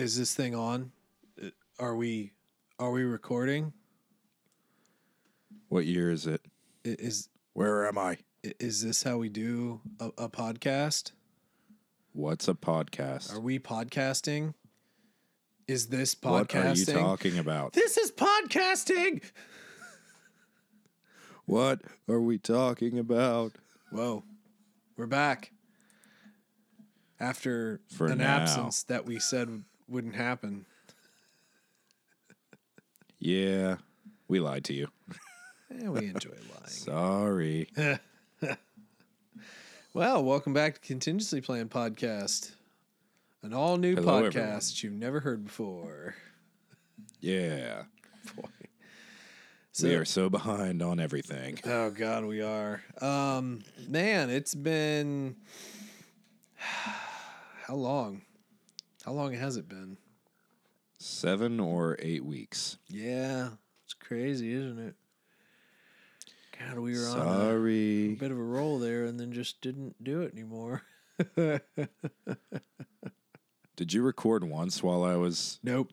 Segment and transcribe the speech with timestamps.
[0.00, 0.92] Is this thing on?
[1.42, 1.48] Uh,
[1.78, 2.32] Are we
[2.78, 3.74] are we recording?
[5.68, 6.40] What year is it?
[6.86, 8.16] I- Is Where am I?
[8.42, 11.12] i- is this how we do a, a podcast?
[12.14, 13.30] What's a podcast?
[13.34, 14.54] Are we podcasting?
[15.68, 16.54] Is this podcasting?
[16.54, 17.74] what are you talking about?
[17.74, 19.22] This is podcasting.
[21.44, 23.52] What are we talking about?
[23.90, 24.22] Whoa,
[24.96, 25.50] we're back
[27.18, 28.36] after For an now.
[28.36, 30.64] absence that we said wouldn't happen.
[33.18, 33.76] Yeah,
[34.28, 34.88] we lied to you.
[35.68, 36.66] And we enjoy lying.
[36.68, 37.68] Sorry.
[39.92, 42.52] Well, welcome back to Contingency Plan Podcast,
[43.42, 44.50] an all new Hello, podcast everyone.
[44.54, 46.14] that you've never heard before.
[47.20, 47.82] Yeah,
[48.36, 48.44] Boy.
[49.72, 51.58] So, we are so behind on everything.
[51.66, 52.82] Oh God, we are.
[53.00, 55.34] Um, man, it's been
[56.54, 58.22] how long?
[59.04, 59.96] How long has it been?
[60.98, 62.76] Seven or eight weeks.
[62.88, 63.50] Yeah,
[63.84, 64.94] it's crazy, isn't it?
[66.58, 68.14] God, we were on a Sorry.
[68.20, 70.82] bit of a roll there, and then just didn't do it anymore.
[73.76, 75.58] Did you record once while I was?
[75.62, 75.90] nope,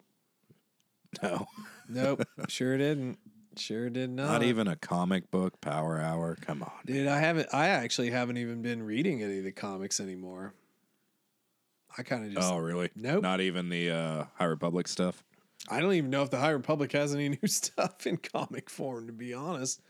[1.24, 1.48] No,
[1.88, 3.18] nope, sure didn't.
[3.56, 4.28] Sure did not.
[4.28, 6.36] not even a comic book power hour.
[6.42, 6.72] Come on.
[6.86, 7.48] Dude, I haven't.
[7.52, 10.54] I actually haven't even been reading any of the comics anymore.
[11.98, 12.52] I kind of just.
[12.52, 12.90] Oh, really?
[12.96, 13.22] Nope.
[13.22, 15.24] Not even the uh, High Republic stuff.
[15.70, 19.08] I don't even know if the High Republic has any new stuff in comic form,
[19.08, 19.82] to be honest.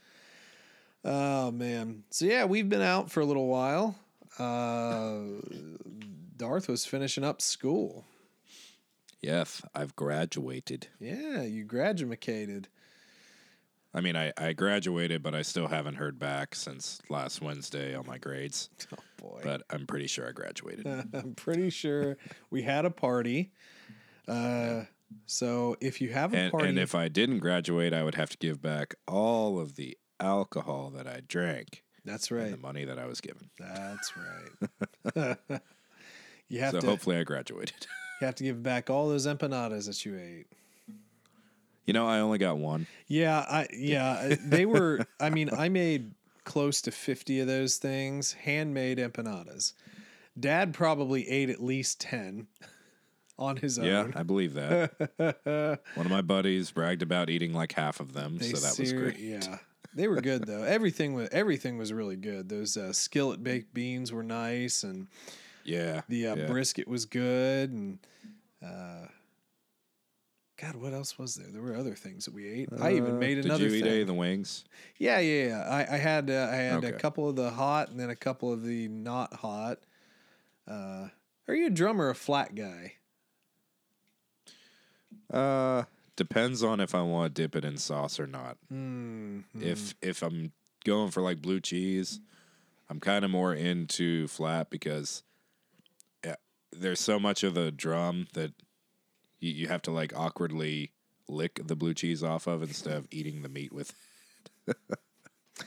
[1.04, 2.04] Oh man.
[2.10, 3.96] So yeah, we've been out for a little while.
[4.38, 5.40] Uh,
[6.36, 8.04] Darth was finishing up school.
[9.20, 10.88] Yes, I've graduated.
[11.00, 12.68] Yeah, you graduated.
[13.94, 18.06] I mean, I, I graduated, but I still haven't heard back since last Wednesday on
[18.06, 18.68] my grades.
[19.20, 19.40] Oh boy.
[19.42, 20.86] But I'm pretty sure I graduated.
[21.12, 22.16] I'm pretty sure
[22.50, 23.50] we had a party.
[24.28, 24.84] Uh,
[25.26, 28.30] so if you have a And, party, and if I didn't graduate, I would have
[28.30, 32.50] to give back all of the alcohol that I drank that's and right.
[32.52, 33.50] the money that I was given.
[33.58, 35.36] That's right.
[36.48, 37.86] you have So to hopefully I graduated.
[38.20, 40.46] you have to give back all those empanadas that you ate.
[41.88, 42.86] You know, I only got one.
[43.06, 46.12] Yeah, I yeah, they were I mean, I made
[46.44, 49.72] close to 50 of those things, handmade empanadas.
[50.38, 52.46] Dad probably ate at least 10
[53.38, 53.86] on his own.
[53.86, 54.06] Yeah.
[54.14, 55.78] I believe that.
[55.94, 58.92] one of my buddies bragged about eating like half of them, They so that was
[58.92, 59.18] great.
[59.18, 59.56] Yeah.
[59.94, 60.64] They were good though.
[60.64, 62.50] Everything was everything was really good.
[62.50, 65.06] Those uh, skillet baked beans were nice and
[65.64, 66.02] Yeah.
[66.06, 66.46] the uh, yeah.
[66.48, 67.98] brisket was good and
[68.62, 69.06] uh
[70.60, 71.46] God, what else was there?
[71.52, 72.68] There were other things that we ate.
[72.80, 73.92] I even Uh, made another Did you eat thing.
[73.92, 74.64] any of the wings?
[74.98, 75.60] Yeah, yeah, yeah.
[75.68, 78.52] I, I had uh, I had a couple of the hot and then a couple
[78.52, 79.78] of the not hot.
[80.66, 81.08] Uh,
[81.46, 82.94] are you a drum or a flat guy?
[85.32, 85.84] Uh,
[86.16, 88.56] depends on if I want to dip it in sauce or not.
[88.72, 90.52] Mm, If if I'm
[90.84, 92.20] going for like blue cheese,
[92.90, 95.22] I'm kind of more into flat because
[96.24, 96.36] yeah,
[96.72, 98.52] there's so much of the drum that
[99.40, 100.92] you, you have to like awkwardly
[101.28, 103.92] lick the blue cheese off of instead of eating the meat with.
[104.66, 104.76] it.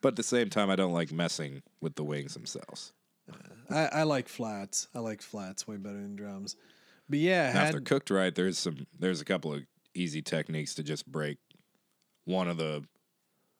[0.00, 2.92] but at the same time, I don't like messing with the wings themselves.
[3.70, 4.88] I, I like flats.
[4.94, 6.56] I like flats way better than drums.
[7.08, 9.62] But yeah, Now, if they're cooked right, there's some there's a couple of
[9.94, 11.38] easy techniques to just break
[12.24, 12.84] one of the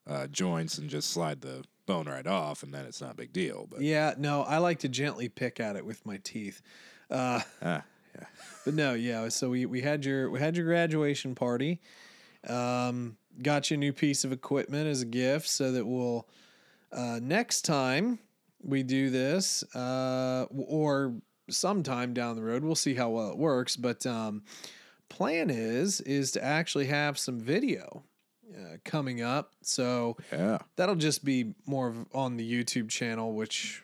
[0.08, 3.32] uh, joints and just slide the bone right off, and then it's not a big
[3.32, 3.66] deal.
[3.68, 6.62] But yeah, no, I like to gently pick at it with my teeth.
[7.10, 7.82] Uh, ah,
[8.14, 8.26] yeah.
[8.64, 9.28] but no, yeah.
[9.28, 11.80] So we, we had your we had your graduation party.
[12.48, 16.26] Um, got you a new piece of equipment as a gift, so that we'll
[16.92, 18.18] uh, next time
[18.62, 21.14] we do this, uh, or
[21.48, 23.76] sometime down the road, we'll see how well it works.
[23.76, 24.42] But um,
[25.08, 28.04] plan is is to actually have some video
[28.56, 29.52] uh, coming up.
[29.62, 30.58] So yeah.
[30.76, 33.82] that'll just be more of on the YouTube channel, which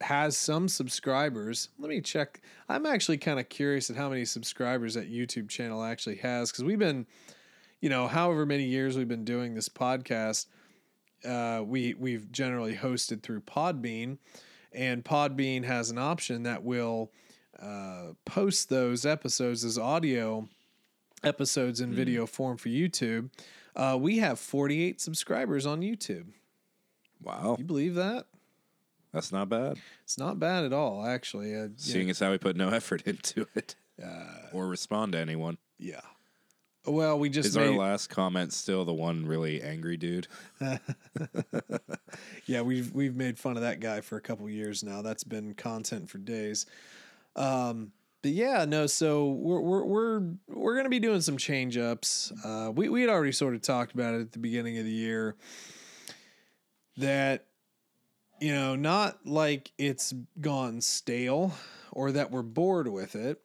[0.00, 1.68] has some subscribers.
[1.78, 2.40] Let me check.
[2.68, 6.64] I'm actually kind of curious at how many subscribers that YouTube channel actually has because
[6.64, 7.06] we've been,
[7.80, 10.46] you know, however many years we've been doing this podcast.
[11.24, 14.16] Uh, we we've generally hosted through Podbean,
[14.72, 17.12] and Podbean has an option that will
[17.60, 20.48] uh, post those episodes as audio
[21.22, 23.28] episodes in video form for YouTube.
[23.76, 26.28] Uh, we have 48 subscribers on YouTube.
[27.22, 28.26] Wow, You believe that?
[29.12, 29.78] That's not bad.
[30.04, 31.54] It's not bad at all, actually.
[31.54, 35.58] Uh, Seeing as how we put no effort into it yeah, or respond to anyone.
[35.78, 36.00] yeah.
[36.86, 40.28] Well, we just Is made, our last comment still the one really angry dude?
[42.46, 45.02] yeah we've we've made fun of that guy for a couple years now.
[45.02, 46.64] That's been content for days.
[47.36, 47.92] Um,
[48.22, 48.86] but yeah, no.
[48.86, 52.32] So we're we're we're we're gonna be doing some change ups.
[52.44, 54.90] Uh, we we had already sort of talked about it at the beginning of the
[54.90, 55.36] year.
[56.96, 57.46] That
[58.40, 61.54] you know, not like it's gone stale
[61.92, 63.40] or that we're bored with it,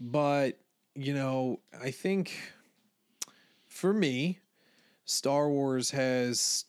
[0.00, 0.58] but
[0.94, 2.32] you know, I think
[3.68, 4.40] for me,
[5.04, 6.64] Star Wars has,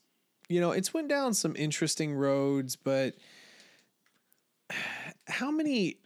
[0.48, 3.14] you know, it's went down some interesting roads, but
[5.26, 5.98] how many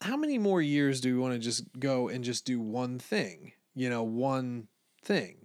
[0.00, 3.52] how many more years do we want to just go and just do one thing?
[3.74, 4.66] You know, one
[5.00, 5.36] thing.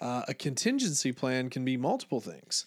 [0.00, 2.66] Uh, a contingency plan can be multiple things.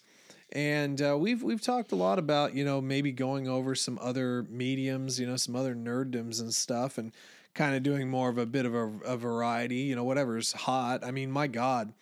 [0.52, 4.44] And uh, we've we've talked a lot about you know maybe going over some other
[4.44, 7.12] mediums, you know, some other nerddoms and stuff, and
[7.54, 11.04] kind of doing more of a bit of a, a variety, you know, whatever's hot.
[11.04, 11.92] I mean, my God,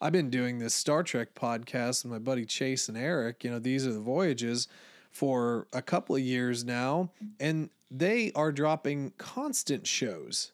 [0.00, 3.44] I've been doing this Star Trek podcast with my buddy Chase and Eric.
[3.44, 4.66] You know, these are the voyages
[5.10, 10.52] for a couple of years now, and they are dropping constant shows.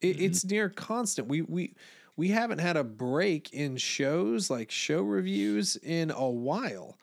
[0.00, 1.28] It, It's near constant.
[1.28, 1.74] We we
[2.16, 6.96] we haven't had a break in shows like show reviews in a while.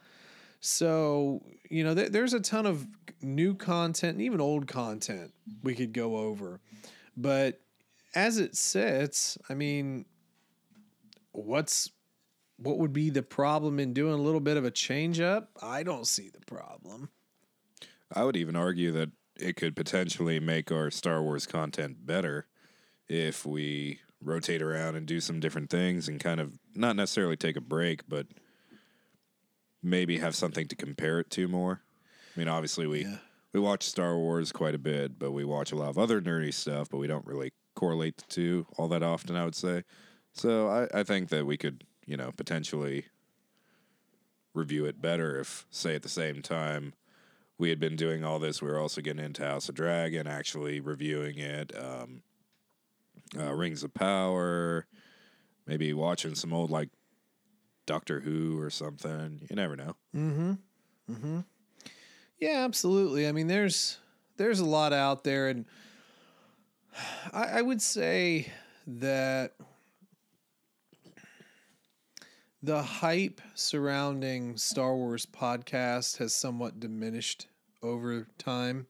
[0.59, 2.87] So, you know, th- there's a ton of
[3.21, 6.61] new content and even old content we could go over.
[7.15, 7.59] But
[8.15, 10.05] as it sits, I mean,
[11.31, 11.91] what's
[12.57, 15.49] what would be the problem in doing a little bit of a change up?
[15.61, 17.09] I don't see the problem.
[18.11, 22.47] I would even argue that it could potentially make our Star Wars content better
[23.09, 27.55] if we rotate around and do some different things and kind of not necessarily take
[27.55, 28.27] a break, but
[29.81, 31.81] maybe have something to compare it to more.
[32.35, 33.17] I mean, obviously we Yeah.
[33.53, 36.53] we watch Star Wars quite a bit, but we watch a lot of other nerdy
[36.53, 39.35] stuff, but we don't really correlate the two all that often.
[39.35, 39.83] I would say.
[40.33, 43.05] So I, I think that we could, you know, potentially
[44.55, 46.93] review it better if, say, at the same time
[47.59, 50.79] we had been doing all this, we were also getting into House of Dragon, actually
[50.79, 52.23] reviewing it, um,
[53.37, 54.85] uh, Rings of Power,
[55.65, 56.89] maybe watching some old like
[57.85, 59.45] Doctor Who or something.
[59.49, 59.95] You never know.
[60.15, 60.53] Mm-hmm.
[61.11, 61.39] Mm-hmm.
[62.39, 63.27] Yeah, absolutely.
[63.27, 63.97] I mean, there's
[64.37, 65.65] there's a lot out there, and
[67.33, 68.51] I, I would say
[68.87, 69.53] that
[72.61, 77.47] the hype surrounding Star Wars podcast has somewhat diminished
[77.81, 78.87] over time.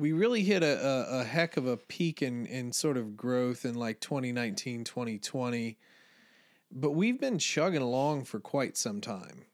[0.00, 3.64] We really hit a, a, a heck of a peak in, in sort of growth
[3.64, 5.76] in like 2019, 2020
[6.72, 9.44] but we've been chugging along for quite some time.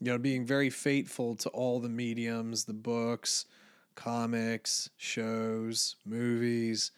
[0.00, 3.46] You know, being very faithful to all the mediums, the books,
[3.94, 6.90] comics, shows, movies.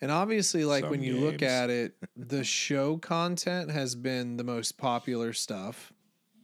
[0.00, 4.44] And obviously, like Some when you look at it, the show content has been the
[4.44, 5.92] most popular stuff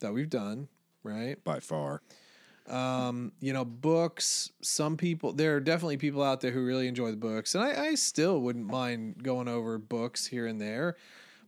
[0.01, 0.69] that we've done,
[1.03, 1.43] right?
[1.43, 2.03] By far.
[2.69, 7.11] Um, you know, books, some people, there are definitely people out there who really enjoy
[7.11, 7.55] the books.
[7.55, 10.97] And I, I still wouldn't mind going over books here and there,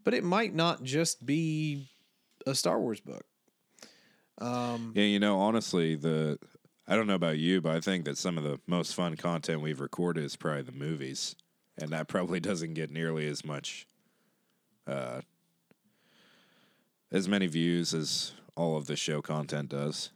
[0.04, 1.88] but it might not just be
[2.46, 3.24] a Star Wars book.
[4.40, 6.38] Um, Yeah, you know, honestly, the
[6.86, 9.60] I don't know about you, but I think that some of the most fun content
[9.60, 11.36] we've recorded is probably the movies,
[11.76, 13.86] and that probably doesn't get nearly as much,
[14.86, 15.20] uh,
[17.12, 20.10] as many views as all of the show content does.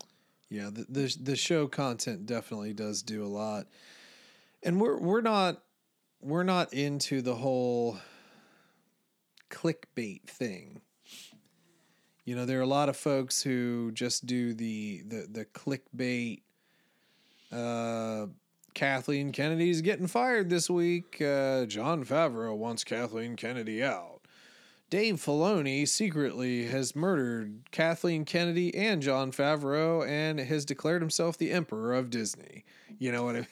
[0.52, 3.68] Yeah, the, the the show content definitely does do a lot,
[4.62, 5.62] and we're we're not
[6.20, 7.96] we're not into the whole
[9.48, 10.82] clickbait thing.
[12.26, 16.42] You know, there are a lot of folks who just do the the the clickbait.
[17.50, 18.26] Uh,
[18.74, 21.16] Kathleen Kennedy's getting fired this week.
[21.18, 24.11] Uh, Jon Favreau wants Kathleen Kennedy out.
[24.92, 31.50] Dave Filoni secretly has murdered Kathleen Kennedy and Jon Favreau and has declared himself the
[31.50, 32.66] emperor of Disney.
[32.98, 33.48] You know what I mean?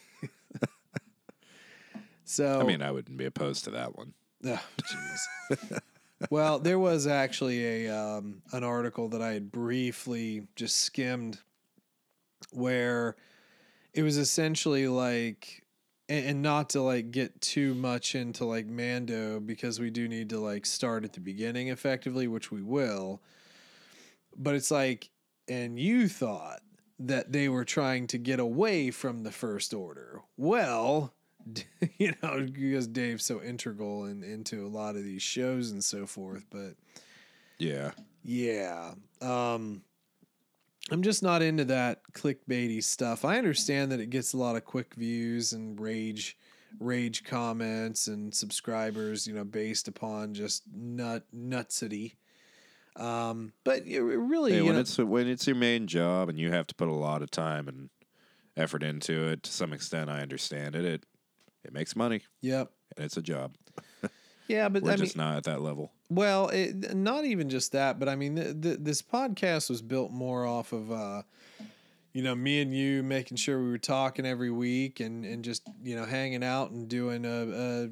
[2.27, 4.13] so I mean, I wouldn't be opposed to that one.
[4.45, 5.81] Oh, jeez.
[6.31, 11.39] well, there was actually a um, an article that I had briefly just skimmed,
[12.53, 13.17] where
[13.95, 15.65] it was essentially like,
[16.11, 20.29] and, and not to like get too much into like Mando because we do need
[20.31, 23.23] to like start at the beginning effectively, which we will.
[24.37, 25.09] But it's like,
[25.49, 26.61] and you thought
[26.99, 30.21] that they were trying to get away from the First Order.
[30.37, 31.15] Well,
[31.99, 36.07] you know, because Dave's so integral and into a lot of these shows and so
[36.07, 36.45] forth.
[36.51, 36.75] But
[37.59, 39.83] Yeah, yeah, um,
[40.91, 43.25] I'm just not into that clickbaity stuff.
[43.25, 46.37] I understand that it gets a lot of quick views and rage,
[46.79, 49.27] rage comments and subscribers.
[49.27, 52.15] You know, based upon just nut nutsity.
[52.97, 56.51] Um, but it really, Hey, when know, it's when it's your main job and you
[56.51, 57.89] have to put a lot of time and
[58.57, 60.85] effort into it, to some extent, I understand it.
[60.85, 61.07] It
[61.65, 62.71] it makes money Yep.
[62.97, 63.55] and it's a job.
[64.49, 65.93] Yeah, but We're I mean, just not at that level.
[66.11, 70.11] Well, it, not even just that, but I mean, th- th- this podcast was built
[70.11, 71.23] more off of, uh,
[72.13, 75.63] you know, me and you making sure we were talking every week and, and just,
[75.83, 77.89] you know, hanging out and doing a,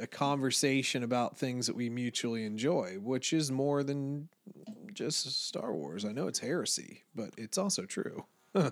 [0.00, 4.28] a, a conversation about things that we mutually enjoy, which is more than
[4.92, 6.04] just Star Wars.
[6.04, 8.26] I know it's heresy, but it's also true.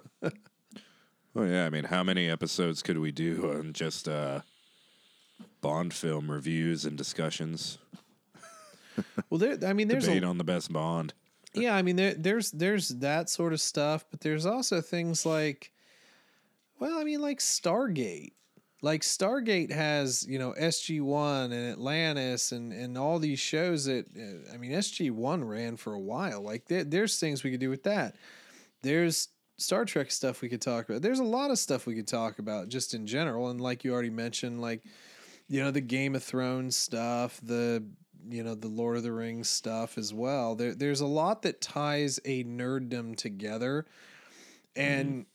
[1.37, 4.41] Oh yeah, I mean, how many episodes could we do on just uh,
[5.61, 7.79] Bond film reviews and discussions?
[9.29, 11.15] Well, there, I mean, there's Debate a, on the best Bond.
[11.53, 15.73] Yeah, I mean there there's there's that sort of stuff, but there's also things like
[16.79, 18.33] well, I mean like Stargate.
[18.83, 24.55] Like Stargate has, you know, SG1 and Atlantis and and all these shows that uh,
[24.55, 26.41] I mean SG1 ran for a while.
[26.41, 28.17] Like there, there's things we could do with that.
[28.83, 29.29] There's
[29.59, 31.03] Star Trek stuff we could talk about.
[31.03, 33.93] There's a lot of stuff we could talk about just in general and like you
[33.93, 34.83] already mentioned like
[35.49, 37.85] you know the Game of Thrones stuff, the
[38.29, 40.55] you know the Lord of the Rings stuff as well.
[40.55, 43.87] There, there's a lot that ties a nerddom together,
[44.77, 45.27] and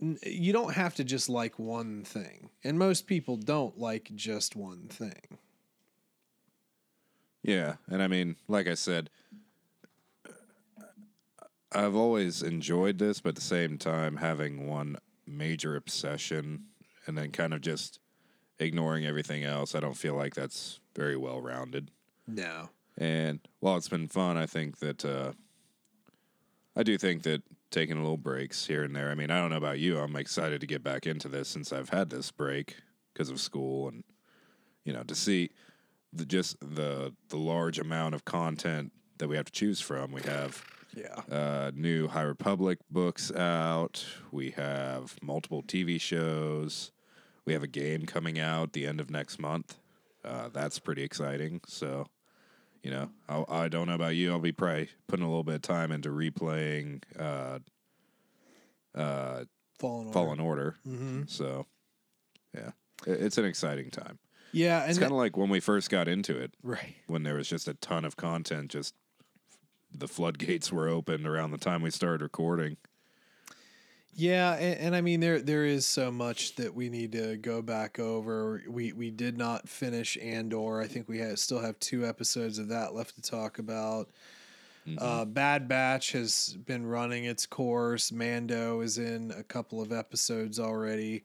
[0.00, 0.12] mm-hmm.
[0.12, 2.50] n you don't have to just like one thing.
[2.62, 5.38] And most people don't like just one thing.
[7.42, 9.10] Yeah, and I mean, like I said,
[10.26, 10.32] uh,
[11.72, 14.96] I've always enjoyed this, but at the same time, having one
[15.26, 16.64] major obsession
[17.06, 17.98] and then kind of just
[18.64, 21.90] ignoring everything else, I don't feel like that's very well rounded.
[22.26, 22.70] No.
[22.96, 25.32] And while it's been fun, I think that uh,
[26.76, 29.10] I do think that taking a little breaks here and there.
[29.10, 29.98] I mean, I don't know about you.
[29.98, 32.76] I'm excited to get back into this since I've had this break
[33.12, 34.04] because of school and
[34.84, 35.50] you know to see
[36.12, 40.12] the just the the large amount of content that we have to choose from.
[40.12, 40.62] We have
[40.96, 41.20] Yeah.
[41.30, 44.04] uh, new High Republic books out.
[44.30, 46.92] We have multiple TV shows.
[47.46, 49.76] We have a game coming out the end of next month.
[50.24, 51.60] Uh, that's pretty exciting.
[51.66, 52.06] So,
[52.82, 54.32] you know, I'll, I don't know about you.
[54.32, 57.58] I'll be probably putting a little bit of time into replaying uh,
[58.94, 59.44] uh,
[59.78, 60.12] Fallen Order.
[60.12, 60.76] Fallen Order.
[60.84, 61.66] hmm So,
[62.54, 62.70] yeah,
[63.06, 64.18] it, it's an exciting time.
[64.52, 66.94] Yeah, and It's kind of like when we first got into it, right.
[67.08, 68.94] when there was just a ton of content, just
[69.92, 72.76] the floodgates were opened around the time we started recording.
[74.16, 77.62] Yeah, and, and I mean there there is so much that we need to go
[77.62, 78.62] back over.
[78.68, 80.80] We we did not finish Andor.
[80.80, 84.08] I think we have, still have two episodes of that left to talk about.
[84.98, 88.12] Uh, Bad Batch has been running its course.
[88.12, 91.24] Mando is in a couple of episodes already.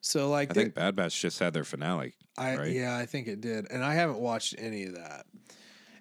[0.00, 2.14] So like I think Bad Batch just had their finale.
[2.38, 2.72] I right?
[2.72, 3.70] yeah, I think it did.
[3.70, 5.26] And I haven't watched any of that.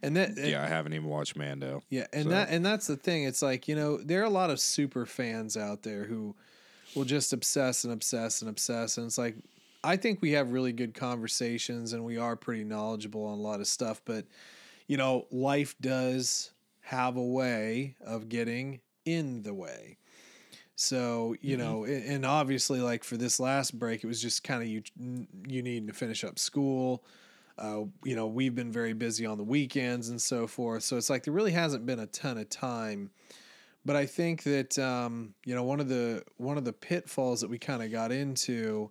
[0.02, 1.84] And that Yeah, I haven't even watched Mando.
[1.90, 3.24] yeah, and So- that and that's the thing.
[3.24, 6.36] It's like you know there are a lot of super fans out there who
[6.96, 9.36] will just obsess and obsess and obsess, and it's like
[9.84, 13.60] I think we have really good conversations and we are pretty knowledgeable on a lot
[13.60, 14.25] of stuff, but
[14.88, 19.98] you know life does have a way of getting in the way.
[20.75, 21.66] So you mm-hmm.
[21.66, 24.84] know, and obviously, like for this last break, it was just kind of you
[25.48, 27.04] you needing to finish up school.
[27.57, 30.83] Uh, you know, we've been very busy on the weekends and so forth.
[30.83, 33.12] So it's like there really hasn't been a ton of time.
[33.85, 37.50] But I think that um, you know one of the one of the pitfalls that
[37.50, 38.89] we kind of got into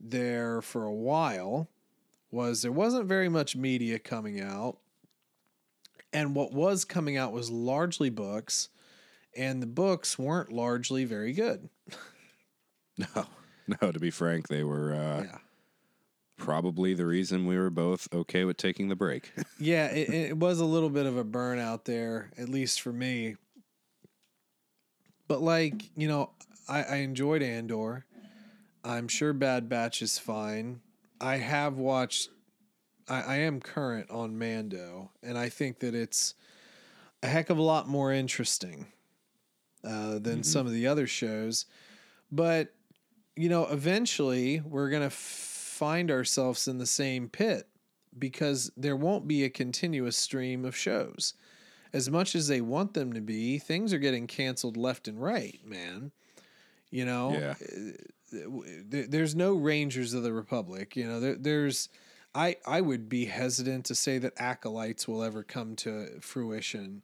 [0.00, 1.68] there for a while
[2.30, 4.78] was there wasn't very much media coming out,
[6.12, 8.70] and what was coming out was largely books,
[9.36, 11.68] and the books weren't largely very good.
[13.14, 13.26] No,
[13.80, 13.92] no.
[13.92, 15.38] To be frank, they were uh, Yeah.
[16.38, 19.32] Probably the reason we were both okay with taking the break.
[19.60, 23.34] Yeah, it, it was a little bit of a burnout there, at least for me.
[25.26, 26.30] But like, you know,
[26.68, 28.04] I, I enjoyed Andor.
[28.84, 30.80] I'm sure Bad Batch is fine.
[31.20, 32.30] I have watched
[33.08, 36.34] I, I am current on Mando, and I think that it's
[37.22, 38.86] a heck of a lot more interesting
[39.84, 41.66] uh, than some of the other shows.
[42.30, 42.74] But
[43.36, 47.68] you know, eventually we're gonna f- find ourselves in the same pit
[48.18, 51.34] because there won't be a continuous stream of shows.
[51.92, 55.60] As much as they want them to be, things are getting canceled left and right,
[55.64, 56.10] man.
[56.90, 57.54] You know, Yeah.
[57.62, 57.92] Uh,
[58.90, 60.96] there's no Rangers of the Republic.
[60.96, 61.88] You know, there, there's.
[62.34, 67.02] I I would be hesitant to say that acolytes will ever come to fruition.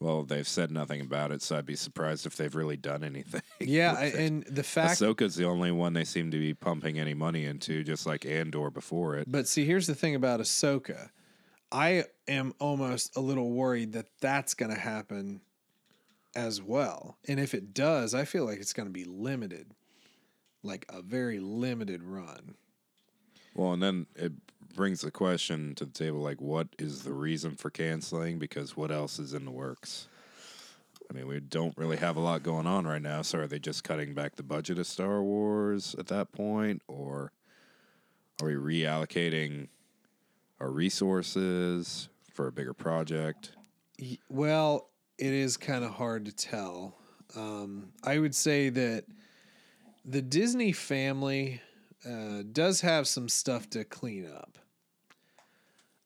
[0.00, 3.40] Well, they've said nothing about it, so I'd be surprised if they've really done anything.
[3.60, 4.14] Yeah, with I- it.
[4.26, 5.00] and the fact.
[5.00, 8.70] Ahsoka's the only one they seem to be pumping any money into, just like Andor
[8.70, 9.30] before it.
[9.30, 11.10] But see, here's the thing about Ahsoka.
[11.72, 15.40] I am almost a little worried that that's going to happen
[16.34, 17.16] as well.
[17.26, 19.72] And if it does, I feel like it's going to be limited,
[20.62, 22.54] like a very limited run.
[23.54, 24.32] Well, and then it
[24.76, 28.38] brings the question to the table like, what is the reason for canceling?
[28.38, 30.08] Because what else is in the works?
[31.10, 33.22] I mean, we don't really have a lot going on right now.
[33.22, 36.82] So are they just cutting back the budget of Star Wars at that point?
[36.88, 37.32] Or
[38.40, 39.68] are we reallocating
[40.60, 43.52] our resources for a bigger project?
[44.28, 46.96] Well, it is kind of hard to tell.
[47.34, 49.04] Um, I would say that
[50.04, 51.60] the Disney family
[52.08, 54.58] uh, does have some stuff to clean up.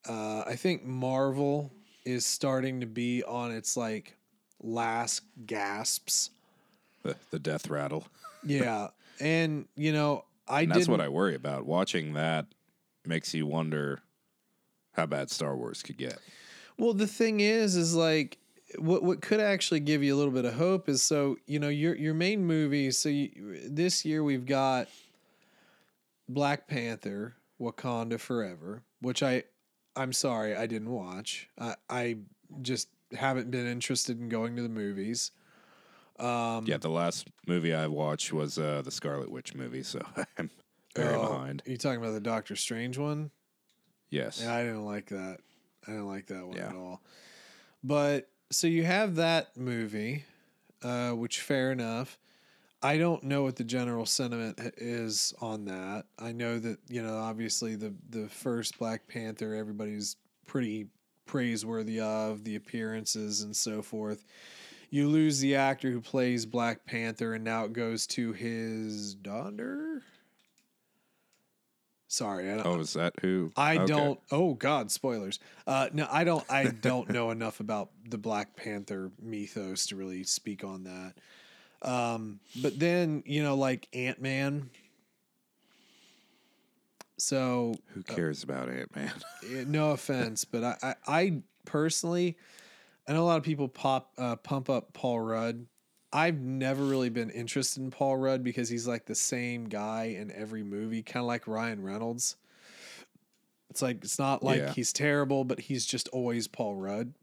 [0.08, 1.72] Uh, I think Marvel
[2.04, 4.16] is starting to be on its like
[4.62, 6.30] last gasps.
[7.02, 8.06] The, the death rattle.
[8.42, 8.88] Yeah,
[9.20, 11.66] and you know I And that's what I worry about.
[11.66, 12.46] Watching that
[13.06, 14.00] makes you wonder
[14.92, 16.18] how bad Star Wars could get.
[16.76, 18.38] Well, the thing is, is like
[18.78, 21.68] what what could actually give you a little bit of hope is so you know
[21.68, 22.90] your your main movie.
[22.90, 24.88] So you, this year we've got
[26.28, 29.44] Black Panther, Wakanda Forever, which I
[29.96, 31.48] I'm sorry I didn't watch.
[31.58, 32.16] I I
[32.62, 35.32] just haven't been interested in going to the movies.
[36.18, 40.00] Um, Yeah, the last movie I watched was uh, the Scarlet Witch movie, so
[40.38, 40.50] I'm
[40.94, 41.62] very oh, behind.
[41.66, 43.30] Are you talking about the Doctor Strange one?
[44.10, 44.40] Yes.
[44.42, 45.38] Yeah, I didn't like that.
[45.86, 46.68] I didn't like that one Yeah.
[46.68, 47.00] at all.
[47.82, 50.24] But so you have that movie,
[50.82, 52.18] uh, which fair enough.
[52.82, 56.06] I don't know what the general sentiment is on that.
[56.18, 60.86] I know that you know obviously the the first Black Panther everybody's pretty
[61.26, 64.24] praiseworthy of the appearances and so forth.
[64.90, 70.02] You lose the actor who plays Black Panther, and now it goes to his daughter.
[72.08, 73.52] Sorry, I don't, oh, is that who?
[73.56, 73.86] I Okay.
[73.86, 74.18] don't.
[74.32, 75.38] Oh God, spoilers.
[75.64, 76.44] Uh, no, I don't.
[76.50, 81.14] I don't know enough about the Black Panther mythos to really speak on that.
[81.82, 84.70] Um, but then you know, like Ant Man.
[87.18, 89.12] So Who cares about Ant Man?
[89.70, 92.38] no offense, but I, I, I personally,
[93.06, 95.66] I know a lot of people pop uh, pump up Paul Rudd.
[96.12, 100.32] I've never really been interested in Paul Rudd because he's like the same guy in
[100.32, 102.36] every movie, kind of like Ryan Reynolds.
[103.70, 104.72] It's like it's not like Yeah.
[104.72, 107.14] he's terrible, but he's just always Paul Rudd.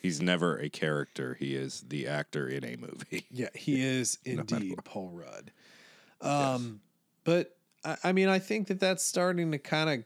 [0.00, 1.36] He's never a character.
[1.38, 3.26] He is the actor in a movie.
[3.30, 4.84] Yeah, he is matter indeed.
[4.84, 5.50] Paul Rudd.
[6.20, 6.80] Um,
[7.24, 10.04] but I, I mean, I think that that's starting to kind of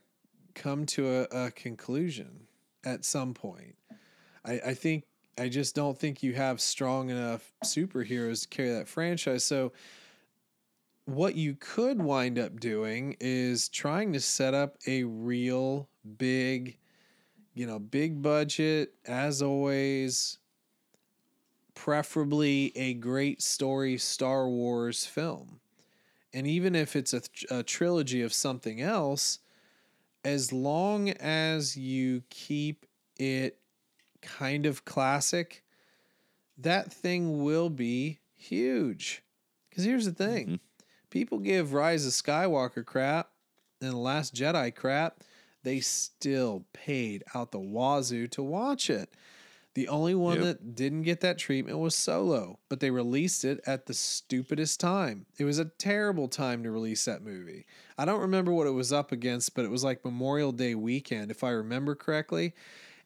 [0.54, 2.46] come to a, a conclusion
[2.84, 3.76] at some point.
[4.44, 5.04] I, I think
[5.38, 9.44] I just don't think you have strong enough superheroes to carry that franchise.
[9.44, 9.72] So
[11.06, 16.78] what you could wind up doing is trying to set up a real big,
[17.54, 20.38] you know, big budget as always,
[21.74, 25.60] preferably a great story Star Wars film.
[26.34, 29.40] And even if it's a, th- a trilogy of something else,
[30.24, 32.86] as long as you keep
[33.18, 33.58] it
[34.22, 35.62] kind of classic,
[36.58, 39.22] that thing will be huge.
[39.68, 40.54] Because here's the thing mm-hmm.
[41.10, 43.30] people give Rise of Skywalker crap
[43.80, 45.22] and The Last Jedi crap.
[45.62, 49.10] They still paid out the wazoo to watch it.
[49.74, 50.44] The only one Yep.
[50.44, 55.24] that didn't get that treatment was Solo, but they released it at the stupidest time.
[55.38, 57.64] It was a terrible time to release that movie.
[57.96, 61.30] I don't remember what it was up against, but it was like Memorial Day weekend,
[61.30, 62.52] if I remember correctly.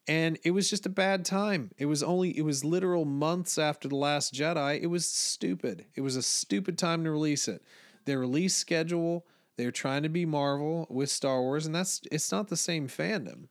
[0.08, 1.70] And it was just a bad time.
[1.78, 4.80] It was only, it was literal months after The Last Jedi.
[4.80, 5.84] It was stupid.
[5.94, 7.62] It was a stupid time to release it.
[8.06, 9.24] Their release schedule,
[9.56, 13.48] they're trying to be Marvel with Star Wars, and that's, it's not the same fandom.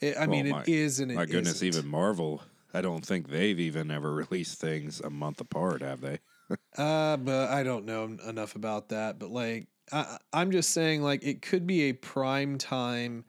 [0.00, 1.68] It, I mean, my- it is and it My goodness, isn't.
[1.68, 2.42] even Marvel.
[2.72, 6.18] I don't think they've even ever released things a month apart, have they?
[6.76, 9.20] Uh, but I don't know enough about that.
[9.20, 13.24] But like, I, I'm just saying, like, it could be a prime time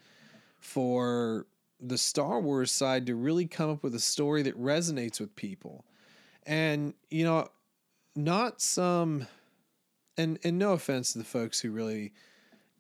[0.60, 1.46] for
[1.80, 5.86] the Star Wars side to really come up with a story that resonates with people,
[6.48, 7.48] and you know,
[8.16, 9.28] not some,
[10.18, 12.14] and and no offense to the folks who really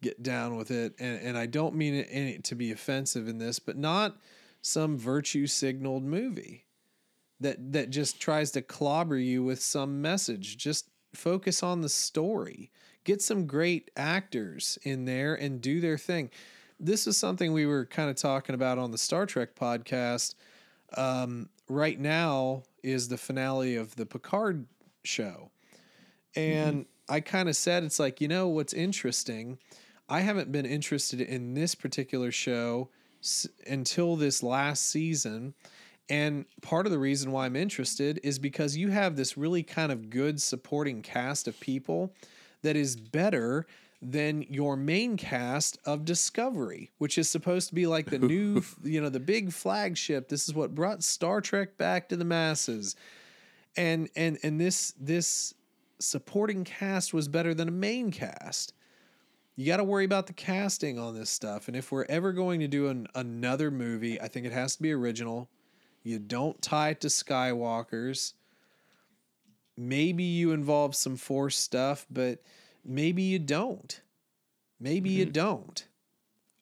[0.01, 3.37] get down with it, and and I don't mean it any, to be offensive in
[3.37, 4.17] this, but not
[4.61, 6.65] some virtue signaled movie
[7.39, 10.57] that that just tries to clobber you with some message.
[10.57, 12.71] Just focus on the story.
[13.03, 16.29] Get some great actors in there and do their thing.
[16.79, 20.35] This is something we were kind of talking about on the Star Trek podcast.
[20.95, 24.65] Um, right now is the finale of the Picard
[25.03, 25.49] show.
[26.35, 29.57] And I kind of said, it's like, you know, what's interesting?
[30.07, 32.89] I haven't been interested in this particular show
[33.21, 35.53] s- until this last season.
[36.09, 39.91] And part of the reason why I'm interested is because you have this really kind
[39.91, 42.13] of good supporting cast of people
[42.63, 43.65] that is better
[44.01, 48.99] than your main cast of Discovery, which is supposed to be like the new, you
[48.99, 50.27] know, the big flagship.
[50.27, 52.95] This is what brought Star Trek back to the masses.
[53.77, 55.53] And and and this this
[56.01, 58.73] supporting cast was better than a main cast.
[59.55, 61.67] You got to worry about the casting on this stuff.
[61.67, 64.81] And if we're ever going to do an, another movie, I think it has to
[64.81, 65.49] be original.
[66.03, 68.33] You don't tie it to Skywalkers.
[69.77, 72.41] Maybe you involve some Force stuff, but
[72.83, 74.01] maybe you don't.
[74.79, 75.33] Maybe you mm-hmm.
[75.33, 75.87] don't.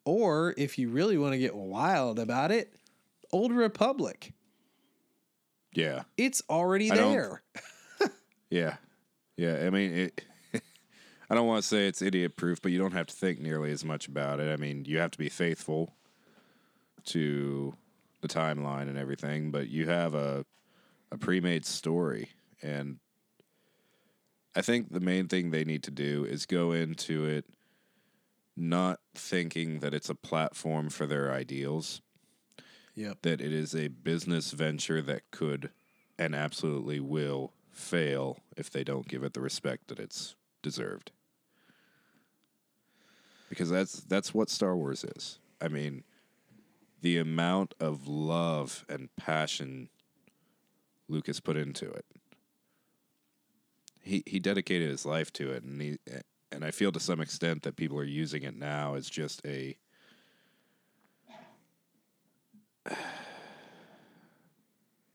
[0.03, 2.73] Or if you really want to get wild about it,
[3.31, 4.33] Old Republic.
[5.73, 6.03] Yeah.
[6.17, 7.43] It's already I there.
[8.49, 8.77] Yeah.
[9.39, 9.65] Yeah.
[9.65, 10.21] I mean, it,
[11.29, 13.71] I don't want to say it's idiot proof, but you don't have to think nearly
[13.71, 14.51] as much about it.
[14.51, 15.95] I mean, you have to be faithful
[17.05, 17.73] to
[18.21, 20.45] the timeline and everything, but you have a
[21.11, 22.29] a pre-made story
[22.61, 22.99] and
[24.55, 27.45] I think the main thing they need to do is go into it
[28.55, 32.01] not thinking that it's a platform for their ideals,
[32.93, 33.21] Yep.
[33.23, 35.71] that it is a business venture that could
[36.19, 41.11] and absolutely will fail if they don't give it the respect that it's deserved.
[43.49, 45.39] Because that's that's what Star Wars is.
[45.59, 46.03] I mean,
[47.01, 49.89] the amount of love and passion
[51.07, 52.05] Lucas put into it.
[54.01, 55.97] He he dedicated his life to it and he
[56.51, 59.77] and I feel to some extent that people are using it now as just a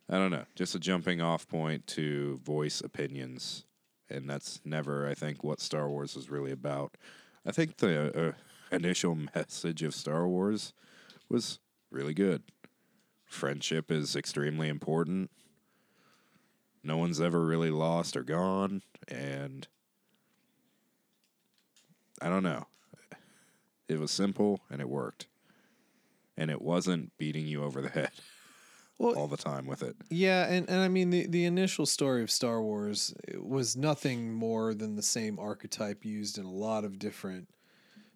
[0.08, 3.64] I don't know, just a jumping off point to voice opinions.
[4.10, 6.96] And that's never, I think, what Star Wars is really about.
[7.46, 8.32] I think the uh,
[8.74, 10.74] initial message of Star Wars
[11.28, 11.58] was
[11.90, 12.42] really good.
[13.24, 15.30] Friendship is extremely important.
[16.82, 18.82] No one's ever really lost or gone.
[19.08, 19.66] And
[22.20, 22.66] I don't know.
[23.88, 25.28] It was simple and it worked.
[26.36, 28.10] And it wasn't beating you over the head
[28.98, 29.96] Well, all the time with it.
[30.08, 34.72] Yeah, and, and I mean the, the initial story of Star Wars was nothing more
[34.72, 37.48] than the same archetype used in a lot of different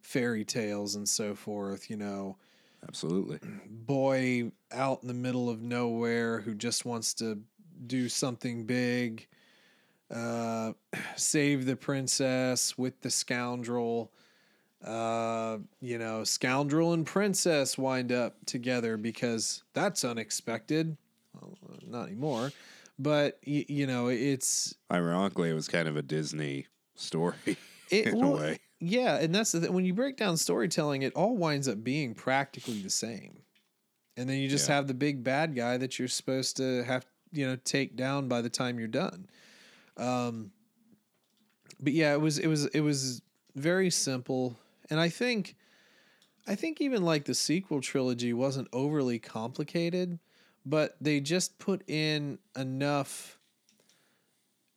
[0.00, 2.36] fairy tales and so forth, you know.
[2.86, 3.40] Absolutely.
[3.68, 7.40] Boy out in the middle of nowhere who just wants to
[7.86, 9.26] do something big,
[10.14, 10.72] uh,
[11.16, 14.12] save the princess with the scoundrel.
[14.84, 20.96] Uh, you know, scoundrel and princess wind up together because that's unexpected.
[21.40, 22.52] Well, not anymore,
[22.98, 27.34] but y- you know, it's Ironically, it was kind of a Disney story
[27.90, 28.58] it, in well, a way.
[28.78, 32.14] Yeah, and that's the th- when you break down storytelling, it all winds up being
[32.14, 33.40] practically the same.
[34.16, 34.76] And then you just Yeah.
[34.76, 38.42] have the big bad guy that you're supposed to have, you know, take down by
[38.42, 39.28] the time you're done.
[39.96, 40.52] Um
[41.80, 43.22] but yeah, it was it was it was
[43.56, 44.56] very simple.
[44.90, 45.56] And I think
[46.46, 50.18] I think even like the sequel trilogy wasn't overly complicated,
[50.64, 53.38] but they just put in enough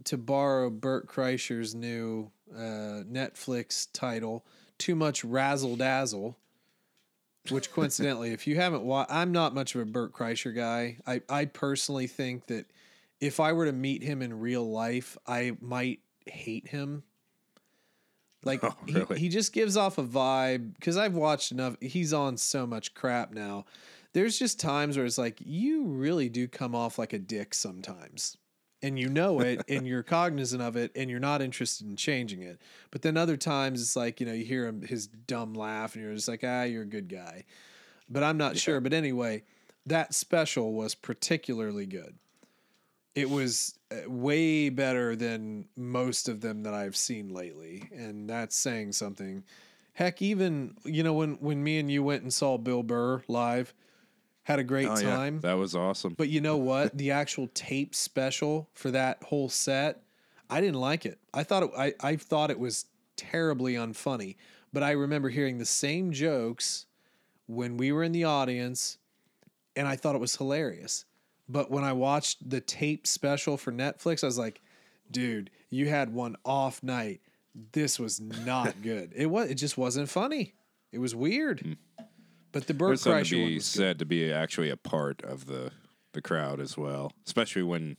[0.06, 4.46] to borrow Bert Kreischer's new uh, Netflix title,
[4.78, 6.38] Too Much Razzle Dazzle,
[7.50, 10.98] which coincidentally, if you haven't watched, I'm not much of a Bert Kreischer guy.
[11.08, 12.66] I, I personally think that
[13.22, 17.04] if I were to meet him in real life, I might hate him.
[18.44, 19.20] Like Oh, he, really?
[19.20, 21.76] he just gives off a vibe because I've watched enough.
[21.82, 23.66] He's on so much crap now.
[24.14, 28.38] There's just times where it's like you really do come off like a dick sometimes
[28.84, 32.42] and you know it and you're cognizant of it and you're not interested in changing
[32.42, 32.60] it.
[32.90, 36.04] But then other times it's like, you know, you hear him his dumb laugh and
[36.04, 37.46] you're just like, ah, you're a good guy.
[38.10, 38.82] But I'm not sure.
[38.82, 39.44] But anyway,
[39.86, 42.16] that special was particularly good.
[43.16, 47.84] It was uh, way better than most of them that I've seen lately.
[47.94, 49.44] And that's saying something.
[49.94, 53.74] Heck, even, you know, when, when me and you went and saw Bill Burr live,
[54.44, 55.16] had a great Oh, yeah.
[55.16, 55.40] time.
[55.42, 56.14] That was awesome.
[56.18, 56.98] But you know what?
[56.98, 60.02] the actual tape special for that whole set,
[60.50, 61.20] I didn't like it.
[61.34, 62.86] I thought it, I I thought it was
[63.18, 64.36] terribly unfunny.
[64.74, 66.86] But I remember hearing the same jokes
[67.48, 68.98] when we were in the audience,
[69.76, 71.06] and I thought it was hilarious.
[71.52, 74.62] But when I watched the tape special for Netflix, I was like,
[75.10, 77.22] "Dude, you had one off night.
[77.74, 79.12] This was not good.
[79.16, 79.50] It was.
[79.50, 80.54] It just wasn't funny.
[80.92, 81.78] It was weird."
[82.52, 85.72] But the something Kreischer to be said to be actually a part of the
[86.14, 87.98] the crowd as well, especially when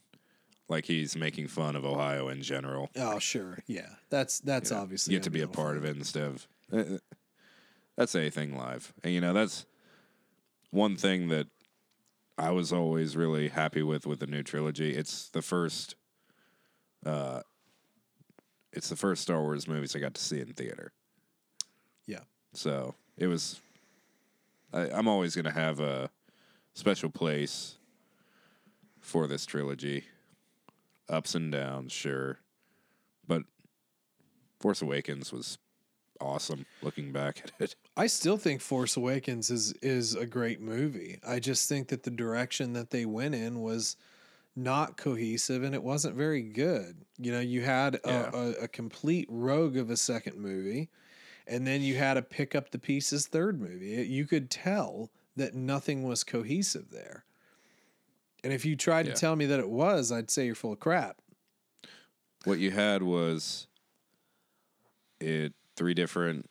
[0.69, 2.91] like he's making fun of Ohio in general.
[2.97, 3.59] Oh, sure.
[3.67, 3.89] Yeah.
[4.11, 6.49] That's that's You know, obviously you get to be a part of it instead of
[6.73, 6.99] uh, uh,
[7.97, 9.67] that's anything live, and you know that's
[10.71, 11.47] one thing that
[12.39, 14.95] I was always really happy with with the new trilogy.
[14.95, 15.97] It's the first,
[17.05, 17.43] uh,
[18.73, 20.93] it's the first Star Wars movies I got to see in theater.
[22.07, 22.21] Yeah.
[22.53, 23.61] So it was.
[24.73, 26.11] I, I'm always going to have a
[26.75, 27.77] special place
[29.01, 30.05] for this trilogy.
[31.09, 32.39] Ups and downs, sure.
[33.27, 33.43] But
[34.61, 35.59] Force Awakens was
[36.23, 37.75] awesome looking back at it.
[37.97, 41.19] I still think Force Awakens is is a great movie.
[41.27, 43.97] I just think that the direction that they went in was
[44.55, 47.05] not cohesive and it wasn't very good.
[47.19, 48.31] You know, you had a, Yeah.
[48.35, 50.91] a, a complete rogue of a second movie,
[51.47, 53.95] and then you had a pick up the pieces third movie.
[53.95, 57.25] It- you could tell that nothing was cohesive there.
[58.45, 59.15] And if you tried Yeah.
[59.15, 61.23] to tell me that it was, I'd say you're full of crap.
[62.45, 63.69] What you had was
[65.21, 66.49] it three different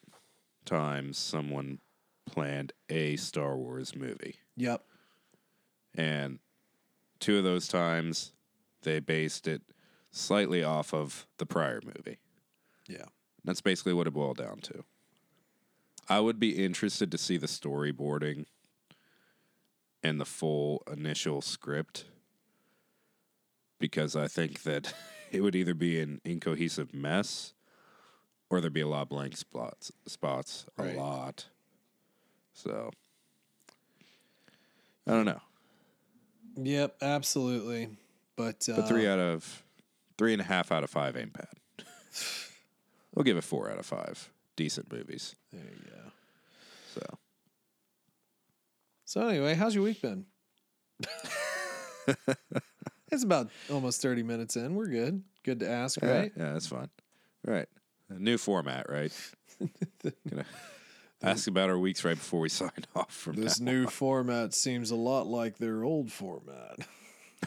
[0.66, 1.80] times someone
[2.26, 4.36] planned a Star Wars movie.
[4.58, 4.84] Yep.
[5.96, 6.40] And
[7.22, 8.34] two of those times
[8.82, 9.62] they based it
[10.12, 12.18] slightly off of the prior movie.
[12.90, 13.06] Yeah.
[13.46, 14.84] That's basically what it boiled down to.
[16.10, 18.48] I would be interested to see the storyboarding
[20.04, 22.04] and the full initial script
[23.80, 24.94] because I think that
[25.32, 27.54] it would either be an incohesive mess
[28.52, 30.96] or there'd be a lot of blank spots spots Right.
[30.96, 31.46] a lot.
[32.54, 32.92] So
[35.08, 35.42] I don't know.
[36.58, 37.90] Yep, absolutely.
[38.36, 39.64] But uh, But three out of
[40.18, 41.48] three and a half out of five ain't bad.
[43.16, 44.30] we'll give it four out of five.
[44.58, 45.36] Decent movies.
[45.52, 46.12] there you go.
[46.94, 47.18] So
[49.06, 50.26] So anyway, how's your week been?
[53.12, 54.76] it's about almost thirty minutes in.
[54.76, 55.24] We're good.
[55.44, 56.32] Good to ask, right?
[56.38, 56.90] yeah, that's fine.
[57.46, 57.68] Right.
[58.16, 59.12] A new format, right?
[60.30, 60.46] Gonna
[61.24, 63.88] ask about our weeks right before we sign off from This new on.
[63.88, 66.80] format seems a lot like their old format.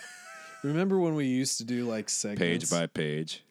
[0.62, 2.40] Remember when we used to do like segments?
[2.40, 3.42] page by page.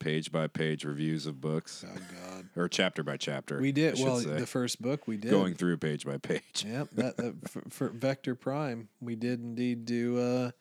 [0.00, 1.84] Page by page reviews of books.
[1.86, 3.60] Oh God, Or chapter by chapter.
[3.60, 3.98] we did.
[3.98, 4.30] Well, say.
[4.30, 5.30] the first book we did.
[5.30, 6.64] going through page by page.
[6.66, 10.54] Yep, that, that for, for Vector Prime, we did indeed do a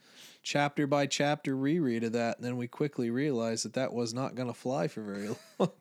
[0.44, 4.36] chapter by chapter reread of that, and then we quickly realized that that was not
[4.36, 5.72] going to fly for very long.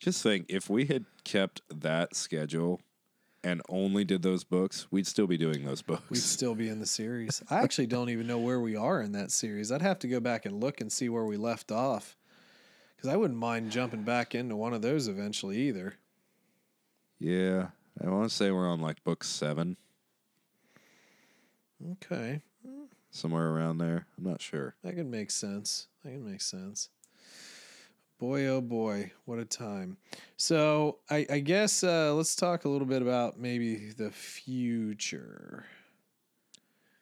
[0.00, 2.80] Just think, if we had kept that schedule
[3.44, 6.10] and only did those books, we'd still be doing those books.
[6.10, 7.42] We'd still be in the series.
[7.48, 9.70] I actually don't even know where we are in that series.
[9.70, 12.16] I'd have to go back and look and see where we left off.
[13.00, 15.94] Because I wouldn't mind jumping back into one of those eventually either.
[17.18, 17.68] yeah,
[18.04, 19.78] I want to say we're on like book seven,
[21.92, 22.42] Okay.
[23.10, 24.06] somewhere around there.
[24.18, 24.74] I'm not sure.
[24.82, 25.86] That could make sense.
[26.04, 26.90] That could make sense.
[28.18, 29.96] Boy, oh boy, what a time.
[30.36, 35.64] So, I, I guess uh, let's talk a little bit about maybe the future.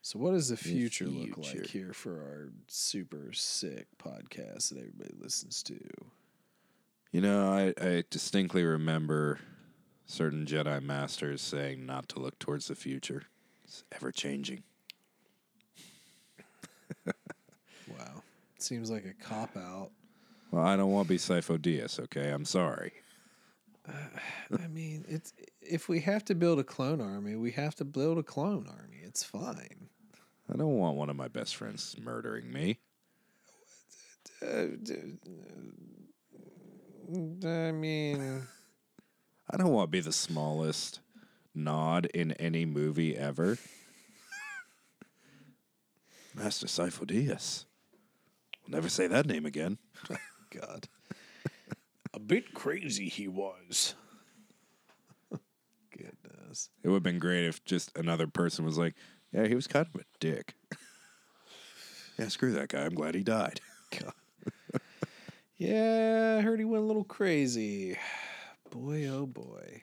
[0.09, 5.11] So, what does the future, look like here for our super sick podcast that everybody
[5.21, 5.79] listens to?
[7.13, 9.39] You know, I, I distinctly remember
[10.07, 13.25] certain Jedi masters saying not to look towards the future.
[13.65, 14.63] It's ever changing.
[17.91, 18.23] Wow.
[18.59, 19.91] Seems like a cop out.
[20.51, 22.31] Well, I don't want to be Sifo Dyas, okay?
[22.31, 22.93] I'm sorry.
[23.87, 28.17] I mean, it's if we have to build a clone army, we have to build
[28.17, 29.01] a clone army.
[29.03, 29.88] It's fine.
[30.53, 32.79] I don't want one of my best friends murdering me.
[34.43, 34.67] Uh,
[37.47, 38.47] I mean,
[39.51, 41.01] I don't want to be the smallest
[41.55, 43.59] nod in any movie ever.
[46.35, 47.65] Master Sifo Dyas.
[48.63, 49.79] We'll never say that name again.
[50.51, 50.89] Oh, God.
[52.15, 53.95] a bit crazy he was.
[55.91, 56.71] Goodness.
[56.83, 58.95] It would have been great if just another person was like,
[59.33, 60.55] yeah, he was kind of a dick.
[62.19, 62.85] yeah, screw that guy.
[62.85, 63.61] I'm glad he died.
[65.59, 67.99] Yeah, I heard he went a little crazy.
[68.71, 69.81] Boy, oh boy.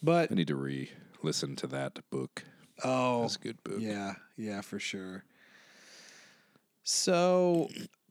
[0.00, 0.90] But I need to re
[1.22, 2.44] listen to that book.
[2.84, 3.78] oh, That's a good book.
[3.80, 5.24] yeah, yeah, for sure.
[6.84, 7.68] So,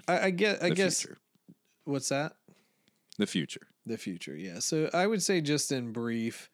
[0.08, 0.62] I, I get.
[0.63, 1.17] I the guess future.
[1.86, 2.34] what's that?
[3.17, 3.67] The future.
[3.86, 4.60] The future, yeah.
[4.60, 6.50] So I would say, just in brief,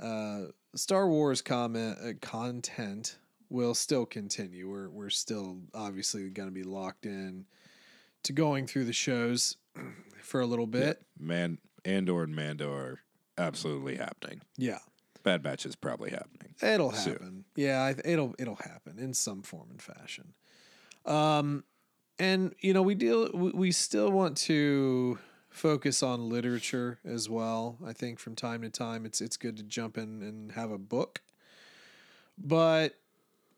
[0.00, 4.68] uh, Star Wars comment uh, content will still continue.
[4.68, 7.46] We're we're still obviously going to be locked in
[8.24, 9.56] to going through the shows
[10.22, 11.02] for a little bit.
[11.18, 13.00] Man, Andor and Mando are
[13.38, 14.40] absolutely happening.
[14.56, 14.78] Yeah,
[15.22, 16.54] Bad Batch is probably happening.
[16.62, 17.12] it'll Soon.
[17.12, 17.44] happen.
[17.54, 20.34] Yeah, I, it'll it'll happen in some form and fashion.
[21.04, 21.64] Um,
[22.18, 25.18] and you know we deal we, we still want to
[25.50, 27.78] focus on literature as well.
[27.86, 30.78] I think from time to time it's it's good to jump in and have a
[30.78, 31.22] book.
[32.38, 32.96] But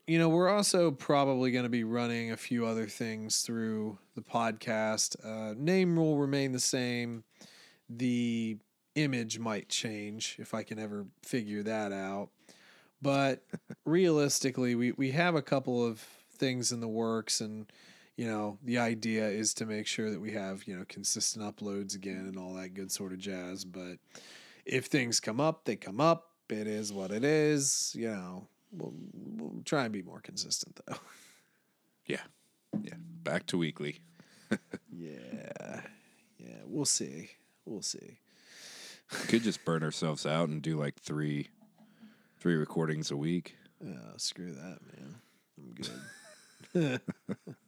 [0.08, 4.22] you know, we're also probably going to be running a few other things through the
[4.22, 5.16] podcast.
[5.22, 7.24] Uh, name will remain the same.
[7.90, 8.56] The
[8.94, 12.30] image might change if I can ever figure that out.
[13.02, 13.44] But
[13.84, 16.00] realistically, we, we have a couple of
[16.32, 17.70] things in the works and
[18.16, 21.94] you know, the idea is to make sure that we have, you know, consistent uploads
[21.94, 23.64] again and all that good sort of jazz.
[23.64, 23.98] But
[24.66, 26.32] if things come up, they come up.
[26.50, 27.92] It is what it is.
[27.94, 30.96] You know, we'll, we'll try and be more consistent though.
[32.06, 32.22] Yeah.
[32.82, 32.94] Yeah.
[33.22, 34.00] Back to weekly.
[34.90, 35.82] yeah.
[36.38, 36.62] Yeah.
[36.64, 37.28] We'll see.
[37.66, 38.20] We'll see.
[39.28, 41.48] Could just burn ourselves out and do like three
[42.40, 43.56] three recordings a week.
[43.86, 45.14] Oh, screw that, man.
[45.58, 45.74] I'm
[46.72, 47.00] good.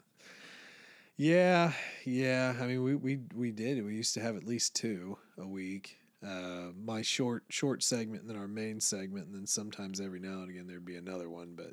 [1.17, 1.73] yeah,
[2.05, 2.55] yeah.
[2.61, 3.85] I mean, we, we we did.
[3.85, 5.99] We used to have at least two a week.
[6.27, 10.41] Uh, my short short segment, and then our main segment, and then sometimes every now
[10.43, 11.55] and again there'd be another one.
[11.57, 11.73] But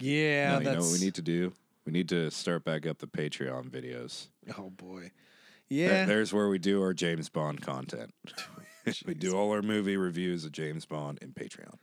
[0.00, 1.52] yeah, No, you know that's what we need to do?
[1.86, 4.28] We need to start back up the Patreon videos.
[4.58, 5.12] oh boy,
[5.68, 6.06] yeah.
[6.06, 8.12] There's where we do our James Bond content.
[9.06, 11.76] we do all our movie reviews of James Bond in Patreon.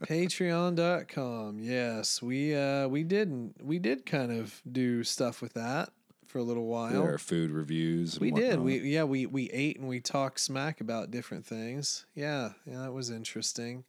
[0.04, 1.58] Patreon.com.
[1.60, 5.90] Yes, we uh we didn't we did kind of do stuff with that
[6.32, 7.02] for a little while.
[7.02, 8.14] our food reviews.
[8.14, 8.58] and We did.
[8.58, 12.06] We yeah, we we ate and we talked smack about different things.
[12.14, 13.84] Yeah, yeah, that was interesting.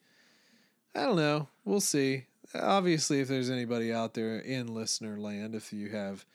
[0.94, 1.48] I don't know.
[1.64, 2.26] We'll see.
[2.54, 6.26] Obviously, if there's anybody out there in listener land, if you have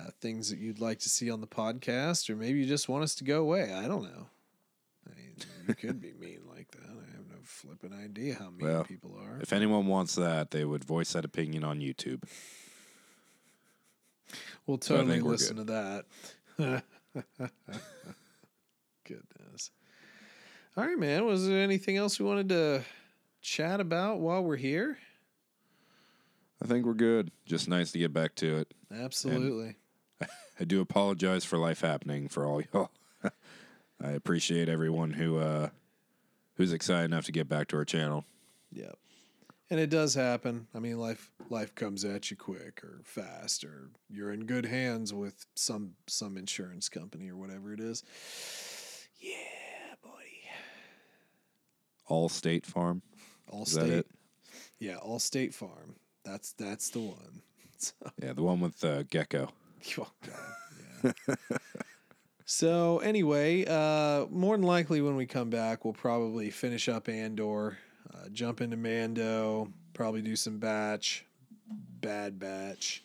[0.00, 3.04] uh, things that you'd like to see on the podcast, or maybe you just want
[3.04, 4.26] us to go away, I don't know.
[5.06, 5.36] I mean,
[5.68, 6.88] you could be mean like that.
[6.88, 9.38] I have no flipping idea how mean Well, people are.
[9.42, 12.22] If anyone wants that, they would voice that opinion on YouTube.
[14.66, 16.04] We'll totally we're listen to that.
[19.04, 19.70] Goodness.
[20.76, 21.26] All right, man.
[21.26, 22.82] Was there anything else we wanted to
[23.42, 24.98] chat about while we're here?
[26.62, 27.30] I think we're good.
[27.44, 28.74] Just nice to get back to it.
[28.92, 29.76] Absolutely.
[30.60, 32.90] I do apologize for life happening for all y'all.
[34.02, 35.68] I appreciate everyone who uh
[36.56, 38.24] who's excited enough to get back to our channel.
[38.72, 38.96] Yep.
[39.70, 40.66] And it does happen.
[40.74, 45.12] I mean, life life comes at you quick or fast, or you're in good hands
[45.14, 48.04] with some some insurance company or whatever it is.
[49.18, 49.30] Yeah,
[50.02, 50.42] buddy.
[52.06, 53.02] All State Farm.
[53.48, 53.92] All Is that state.
[53.92, 54.06] it?
[54.78, 55.96] Yeah, All State Farm.
[56.24, 57.42] That's that's the one.
[57.76, 59.48] So, Yeah, the one with uh, Gecko.
[59.98, 61.34] Oh, God, yeah.
[62.46, 67.76] so anyway, uh, more than likely when we come back, we'll probably finish up Andor,
[68.14, 71.24] uh, jump into Mando, probably do some batch,
[72.00, 73.02] bad batch,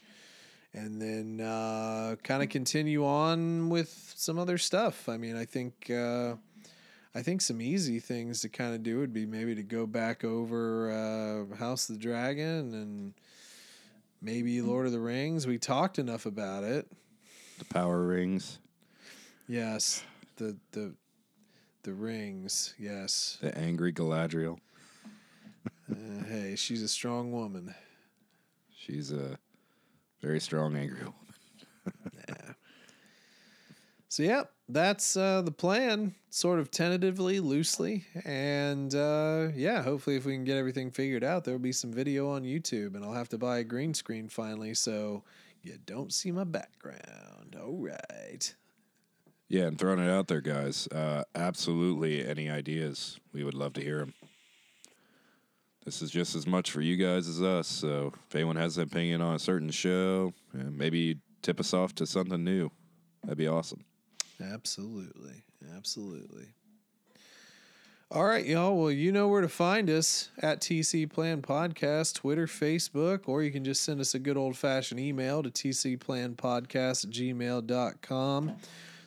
[0.73, 5.09] and then uh, kind of continue on with some other stuff.
[5.09, 5.89] I mean, I think.
[5.89, 6.35] Uh,
[7.15, 10.23] I think some easy things to kind of do would be maybe to go back
[10.23, 13.13] over uh, House of the Dragon and
[14.21, 15.47] maybe Lord of the Rings.
[15.47, 16.87] We talked enough about it.
[17.57, 18.59] The Power Rings.
[19.47, 20.03] Yes,
[20.35, 20.93] the the
[21.83, 22.75] the rings.
[22.77, 23.37] Yes.
[23.41, 24.59] The Angry Galadriel.
[25.91, 27.73] Uh, hey, she's a strong woman.
[28.75, 29.37] She's a
[30.21, 31.13] very strong angry woman.
[32.27, 32.53] Yeah.
[34.07, 40.25] So yeah, that's uh, the plan, sort of tentatively, loosely, and uh, yeah, hopefully, if
[40.25, 43.29] we can get everything figured out, there'll be some video on YouTube, and I'll have
[43.29, 45.23] to buy a green screen finally, so
[45.61, 47.55] you don't see my background.
[47.61, 48.55] All right.
[49.47, 50.87] Yeah, and throwing it out there, guys.
[50.87, 53.19] Uh, absolutely, any ideas?
[53.31, 54.13] We would love to hear them.
[55.89, 57.67] This is just as much for you guys as us.
[57.67, 61.95] So if anyone has an opinion on a certain show, uh, maybe tip us off
[61.95, 62.69] to something new.
[63.23, 63.83] That'd be awesome.
[64.39, 65.41] Absolutely.
[65.75, 66.49] Absolutely.
[68.11, 68.79] All right, y'all.
[68.79, 73.49] Well, you know where to find us at TC Plan Podcast, Twitter, Facebook, or you
[73.49, 78.57] can just send us a good old fashioned email to tcplanpodcast at gmail.com.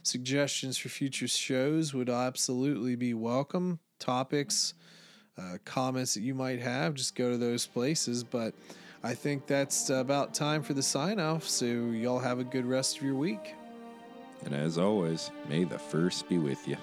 [0.03, 3.78] Suggestions for future shows would absolutely be welcome.
[4.01, 4.74] Topics,
[5.39, 8.22] uh, comments that you might have, just go to those places.
[8.24, 8.55] But
[9.03, 11.49] I think that's about time for the sign off.
[11.49, 13.55] So, y'all have a good rest of your week.
[14.45, 16.76] And as always, may the Force be with you.